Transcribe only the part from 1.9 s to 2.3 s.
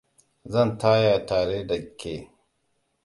ke.